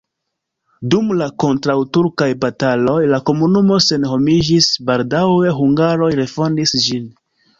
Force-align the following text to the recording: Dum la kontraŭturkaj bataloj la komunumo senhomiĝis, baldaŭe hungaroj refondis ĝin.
Dum 0.93 1.11
la 1.17 1.25
kontraŭturkaj 1.43 2.29
bataloj 2.45 2.95
la 3.11 3.19
komunumo 3.29 3.77
senhomiĝis, 3.89 4.69
baldaŭe 4.89 5.55
hungaroj 5.61 6.11
refondis 6.21 6.77
ĝin. 6.87 7.07